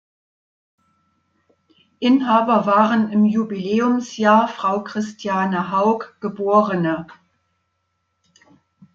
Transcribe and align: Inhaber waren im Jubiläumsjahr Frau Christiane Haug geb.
Inhaber 1.99 2.65
waren 2.65 3.11
im 3.11 3.23
Jubiläumsjahr 3.23 4.47
Frau 4.47 4.83
Christiane 4.83 5.69
Haug 5.71 6.15
geb. 6.21 6.39